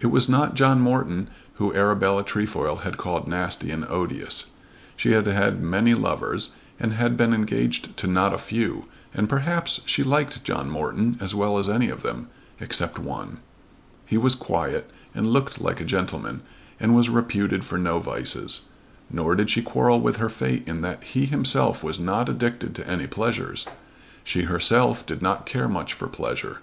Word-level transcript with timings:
It 0.00 0.08
was 0.08 0.28
not 0.28 0.56
John 0.56 0.80
Morton 0.80 1.28
whom 1.58 1.76
Arabella 1.76 2.24
Trefoil 2.24 2.78
had 2.78 2.96
called 2.96 3.28
nasty 3.28 3.70
and 3.70 3.84
odious. 3.84 4.46
She 4.96 5.12
had 5.12 5.26
had 5.26 5.62
many 5.62 5.94
lovers, 5.94 6.48
and 6.80 6.94
had 6.94 7.16
been 7.16 7.32
engaged 7.32 7.96
to 7.98 8.08
not 8.08 8.34
a 8.34 8.38
few, 8.38 8.86
and 9.14 9.28
perhaps 9.28 9.80
she 9.86 10.02
liked 10.02 10.42
John 10.42 10.68
Morton 10.68 11.16
as 11.20 11.36
well 11.36 11.56
as 11.56 11.68
any 11.68 11.88
of 11.88 12.02
them, 12.02 12.30
except 12.58 12.98
one. 12.98 13.36
He 14.04 14.18
was 14.18 14.34
quiet, 14.34 14.90
and 15.14 15.28
looked 15.28 15.60
like 15.60 15.80
a 15.80 15.84
gentleman, 15.84 16.42
and 16.80 16.92
was 16.96 17.08
reputed 17.08 17.64
for 17.64 17.78
no 17.78 18.00
vices. 18.00 18.62
Nor 19.08 19.36
did 19.36 19.50
she 19.50 19.62
quarrel 19.62 20.00
with 20.00 20.16
her 20.16 20.28
fate 20.28 20.66
in 20.66 20.80
that 20.80 21.04
he 21.04 21.26
himself 21.26 21.80
was 21.84 22.00
not 22.00 22.28
addicted 22.28 22.74
to 22.74 22.90
any 22.90 23.06
pleasures. 23.06 23.68
She 24.24 24.42
herself 24.50 25.06
did 25.06 25.22
not 25.22 25.46
care 25.46 25.68
much 25.68 25.92
for 25.92 26.08
pleasure. 26.08 26.62